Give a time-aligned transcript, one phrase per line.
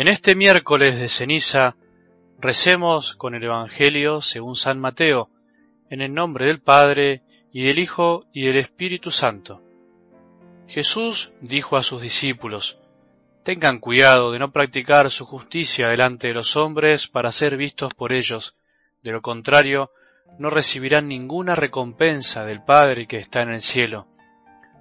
[0.00, 1.76] En este miércoles de ceniza
[2.38, 5.28] recemos con el Evangelio según San Mateo,
[5.90, 7.20] en el nombre del Padre,
[7.52, 9.60] y del Hijo, y del Espíritu Santo.
[10.68, 12.78] Jesús dijo a sus discípulos,
[13.42, 18.14] Tengan cuidado de no practicar su justicia delante de los hombres para ser vistos por
[18.14, 18.56] ellos,
[19.02, 19.90] de lo contrario,
[20.38, 24.06] no recibirán ninguna recompensa del Padre que está en el cielo.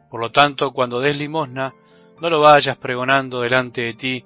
[0.09, 1.75] Por lo tanto, cuando des limosna,
[2.21, 4.25] no lo vayas pregonando delante de ti,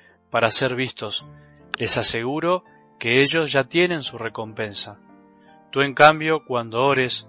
[0.31, 1.25] para ser vistos.
[1.77, 2.63] Les aseguro
[2.99, 4.99] que ellos ya tienen su recompensa.
[5.71, 7.27] Tú en cambio, cuando ores,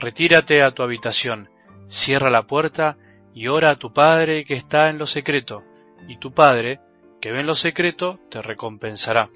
[0.00, 1.48] retírate a tu habitación,
[1.86, 2.96] cierra la puerta
[3.34, 5.62] y ora a tu Padre que está en lo secreto,
[6.08, 6.80] y tu Padre,
[7.20, 9.30] que ve en lo secreto, te recompensará.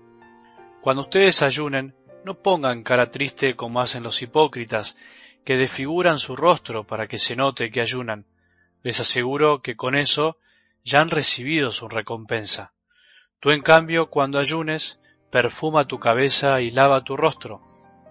[0.80, 4.96] Cuando ustedes ayunen, no pongan cara triste como hacen los hipócritas,
[5.44, 8.26] que desfiguran su rostro para que se note que ayunan.
[8.82, 10.38] Les aseguro que con eso
[10.84, 12.72] ya han recibido su recompensa.
[13.40, 17.62] Tú en cambio, cuando ayunes, perfuma tu cabeza y lava tu rostro,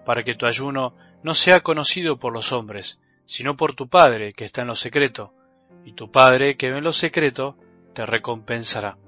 [0.04, 4.44] para que tu ayuno no sea conocido por los hombres, sino por tu Padre que
[4.44, 5.34] está en lo secreto,
[5.84, 7.56] y tu Padre que ve en lo secreto
[7.92, 8.98] te recompensará.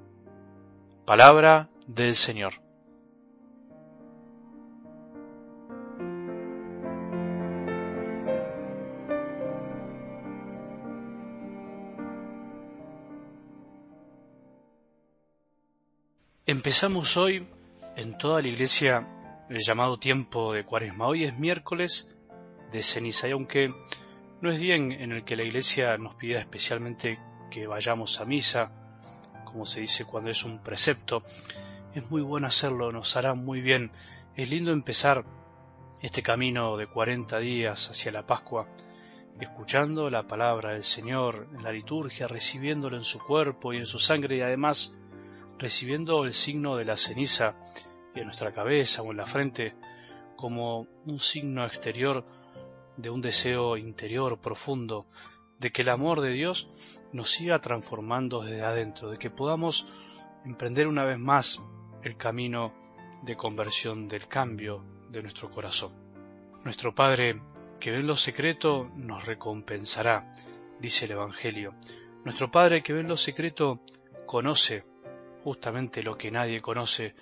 [1.04, 2.67] Palabra del Señor.
[16.48, 17.46] Empezamos hoy
[17.94, 19.06] en toda la iglesia
[19.50, 21.06] el llamado tiempo de cuaresma.
[21.06, 22.16] Hoy es miércoles
[22.72, 23.74] de ceniza y aunque
[24.40, 27.18] no es día en, el que la iglesia nos pida especialmente
[27.50, 28.72] que vayamos a misa,
[29.44, 31.22] como se dice cuando es un precepto,
[31.94, 33.92] es muy bueno hacerlo, nos hará muy bien.
[34.34, 35.26] Es lindo empezar
[36.00, 38.66] este camino de 40 días hacia la Pascua,
[39.38, 43.98] escuchando la palabra del Señor en la liturgia, recibiéndolo en su cuerpo y en su
[43.98, 44.98] sangre y además
[45.58, 47.54] recibiendo el signo de la ceniza
[48.14, 49.74] en nuestra cabeza o en la frente
[50.36, 52.24] como un signo exterior
[52.96, 55.06] de un deseo interior profundo,
[55.58, 56.68] de que el amor de Dios
[57.12, 59.86] nos siga transformando desde adentro, de que podamos
[60.44, 61.60] emprender una vez más
[62.02, 62.72] el camino
[63.22, 65.92] de conversión del cambio de nuestro corazón.
[66.64, 67.40] Nuestro Padre,
[67.80, 70.34] que ve en lo secreto, nos recompensará,
[70.80, 71.74] dice el Evangelio.
[72.24, 73.80] Nuestro Padre, que ve en lo secreto,
[74.26, 74.84] conoce
[75.48, 77.14] justamente lo que nadie conoce,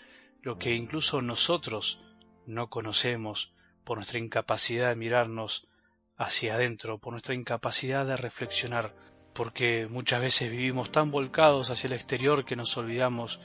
[0.42, 2.00] lo que incluso nosotros
[2.44, 3.54] no conocemos
[3.84, 5.68] por nuestra incapacidad de mirarnos
[6.16, 8.96] hacia adentro, por nuestra incapacidad de reflexionar,
[9.32, 13.40] porque muchas veces vivimos tan volcados hacia el exterior que nos olvidamos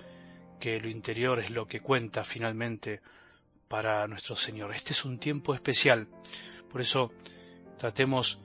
[0.60, 3.02] que lo interior es lo que cuenta finalmente
[3.68, 4.74] para nuestro Señor.
[4.74, 6.08] Este es un tiempo especial,
[6.72, 7.12] por eso
[7.78, 8.40] tratemos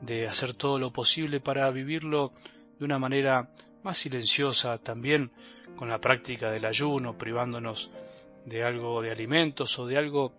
[0.00, 2.32] de hacer todo lo posible para vivirlo
[2.78, 3.50] de una manera
[3.82, 5.30] más silenciosa, también
[5.76, 7.90] con la práctica del ayuno, privándonos
[8.44, 10.32] de algo de alimentos o de algo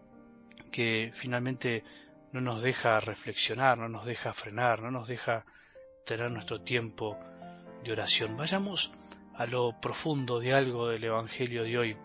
[0.71, 1.83] que finalmente
[2.31, 5.45] no nos deja reflexionar, no nos deja frenar, no nos deja
[6.05, 7.17] tener nuestro tiempo
[7.83, 8.35] de oración.
[8.37, 8.91] Vayamos
[9.35, 11.97] a lo profundo de algo del Evangelio de hoy,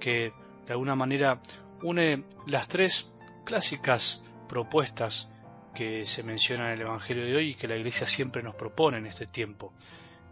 [0.00, 0.32] que
[0.66, 1.40] de alguna manera
[1.82, 3.12] une las tres
[3.44, 5.30] clásicas propuestas
[5.74, 8.98] que se mencionan en el Evangelio de hoy y que la Iglesia siempre nos propone
[8.98, 9.72] en este tiempo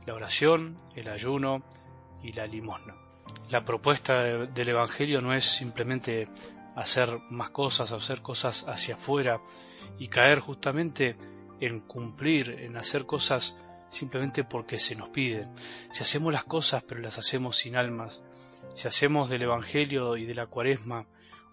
[0.06, 1.62] la oración, el ayuno
[2.22, 2.94] y la limosna.
[3.48, 6.28] La propuesta del Evangelio no es simplemente
[6.74, 9.40] hacer más cosas, hacer cosas hacia afuera
[9.98, 11.16] y caer justamente
[11.60, 13.56] en cumplir, en hacer cosas
[13.88, 15.49] simplemente porque se nos pide.
[15.93, 18.22] Si hacemos las cosas pero las hacemos sin almas,
[18.75, 21.06] si hacemos del Evangelio y de la Cuaresma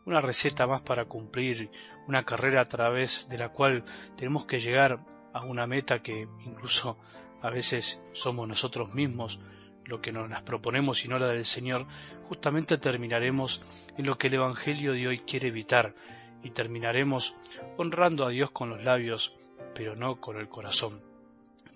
[0.05, 1.69] una receta más para cumplir,
[2.07, 3.83] una carrera a través de la cual
[4.15, 4.97] tenemos que llegar
[5.33, 6.97] a una meta que incluso
[7.41, 9.39] a veces somos nosotros mismos
[9.85, 11.87] lo que nos las proponemos y no la del Señor,
[12.23, 13.61] justamente terminaremos
[13.97, 15.95] en lo que el Evangelio de hoy quiere evitar
[16.43, 17.35] y terminaremos
[17.77, 19.33] honrando a Dios con los labios,
[19.73, 21.01] pero no con el corazón.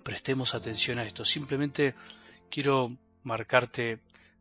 [0.04, 1.24] Prestemos atención a esto.
[1.24, 1.94] Simplemente
[2.50, 3.98] quiero marcarte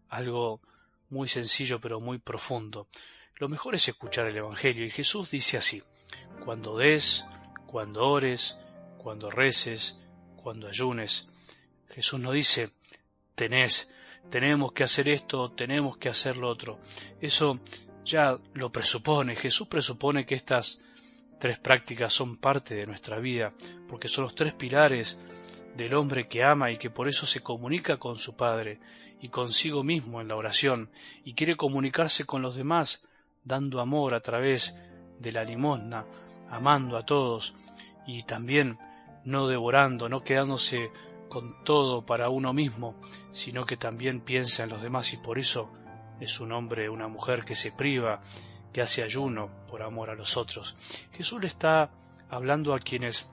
[0.10, 0.62] algo
[1.10, 2.88] muy sencillo pero muy profundo.
[3.38, 5.82] Lo mejor es escuchar el Evangelio y Jesús dice así,
[6.46, 7.26] cuando des,
[7.66, 8.58] cuando ores,
[8.98, 9.98] cuando reces,
[10.44, 11.28] cuando ayunes.
[11.90, 12.70] Jesús no dice,
[13.34, 13.90] tenés
[14.30, 16.80] tenemos que hacer esto, tenemos que hacer lo otro.
[17.22, 17.60] Eso
[18.06, 19.36] ya lo presupone.
[19.36, 20.82] Jesús presupone que estas
[21.40, 23.52] tres prácticas son parte de nuestra vida,
[23.88, 25.20] porque son los tres pilares
[25.76, 28.80] del hombre que ama y que por eso se comunica con su Padre
[29.22, 30.90] y consigo mismo en la oración
[31.24, 33.06] y quiere comunicarse con los demás
[33.44, 34.76] dando amor a través
[35.20, 36.06] de la limosna,
[36.50, 37.56] amando a todos
[38.06, 38.78] y también
[39.26, 40.92] no devorando, no quedándose
[41.30, 42.96] con todo para uno mismo,
[43.32, 45.72] sino que también piensa en los demás y por eso
[46.20, 48.22] es un hombre, una mujer que se priva,
[48.72, 50.76] que hace ayuno por amor a los otros.
[51.12, 51.92] Jesús le está
[52.30, 53.30] hablando a quienes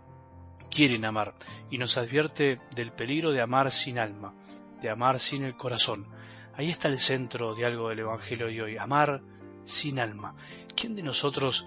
[0.70, 1.34] quieren amar
[1.70, 4.34] y nos advierte del peligro de amar sin alma,
[4.81, 6.06] de amar sin el corazón.
[6.54, 9.22] Ahí está el centro de algo del Evangelio de hoy, amar
[9.64, 10.34] sin alma.
[10.75, 11.66] ¿Quién de nosotros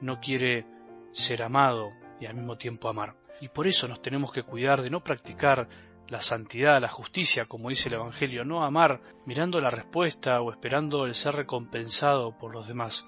[0.00, 0.66] no quiere
[1.12, 1.90] ser amado
[2.20, 3.23] y al mismo tiempo amar?
[3.44, 5.68] Y por eso nos tenemos que cuidar de no practicar
[6.08, 11.04] la santidad, la justicia, como dice el Evangelio, no amar mirando la respuesta o esperando
[11.04, 13.06] el ser recompensado por los demás.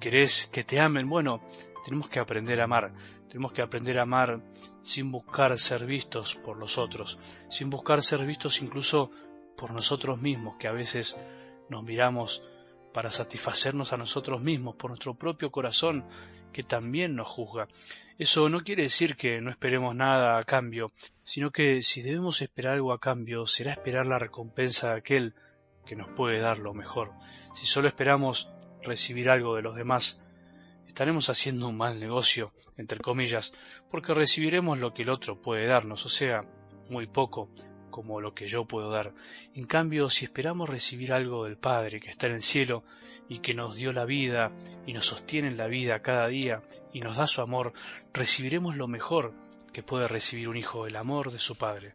[0.00, 1.10] ¿Querés que te amen?
[1.10, 1.42] Bueno,
[1.84, 2.94] tenemos que aprender a amar,
[3.28, 4.42] tenemos que aprender a amar
[4.80, 7.18] sin buscar ser vistos por los otros,
[7.50, 9.10] sin buscar ser vistos incluso
[9.58, 11.20] por nosotros mismos, que a veces
[11.68, 12.42] nos miramos
[12.92, 16.04] para satisfacernos a nosotros mismos, por nuestro propio corazón,
[16.52, 17.68] que también nos juzga.
[18.18, 20.90] Eso no quiere decir que no esperemos nada a cambio,
[21.24, 25.34] sino que si debemos esperar algo a cambio, será esperar la recompensa de aquel
[25.86, 27.12] que nos puede dar lo mejor.
[27.54, 28.50] Si solo esperamos
[28.82, 30.20] recibir algo de los demás,
[30.86, 33.52] estaremos haciendo un mal negocio, entre comillas,
[33.90, 36.44] porque recibiremos lo que el otro puede darnos, o sea,
[36.88, 37.48] muy poco,
[37.90, 39.12] como lo que yo puedo dar.
[39.54, 42.84] En cambio, si esperamos recibir algo del Padre que está en el cielo
[43.28, 44.50] y que nos dio la vida
[44.86, 47.72] y nos sostiene en la vida cada día y nos da su amor,
[48.12, 49.34] recibiremos lo mejor
[49.72, 51.94] que puede recibir un hijo, el amor de su Padre.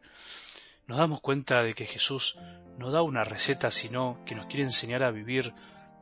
[0.87, 2.37] Nos damos cuenta de que Jesús
[2.77, 5.53] no da una receta, sino que nos quiere enseñar a vivir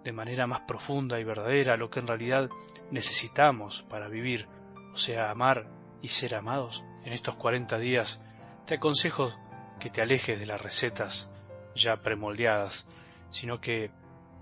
[0.04, 2.50] de manera más profunda y verdadera lo que en realidad
[2.92, 4.48] necesitamos para vivir,
[4.94, 5.68] o sea, amar
[6.01, 6.84] y ser amados.
[7.06, 8.22] En estos 40 días
[8.66, 9.34] te aconsejo
[9.83, 11.30] que te alejes de las recetas
[11.75, 12.85] ya premoldeadas,
[13.31, 13.91] sino que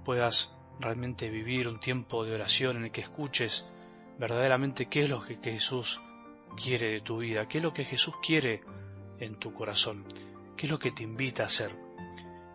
[0.06, 3.66] puedas realmente vivir un tiempo de oración en el que escuches
[4.20, 6.00] verdaderamente qué es lo que Jesús
[6.56, 8.62] quiere de tu vida, qué es lo que Jesús quiere
[9.18, 10.06] en tu corazón,
[10.56, 11.76] qué es lo que te invita a hacer.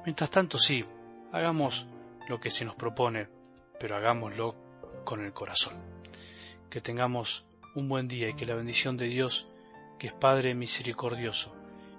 [0.05, 0.85] Mientras tanto, sí,
[1.33, 1.89] hagamos
[2.29, 3.27] lo que se nos propone,
[3.81, 4.55] pero hagámoslo
[5.05, 5.75] con el corazón.
[6.71, 9.49] Que tengamos un buen día y que la bendición de Dios,
[9.99, 11.66] que es Padre misericordioso,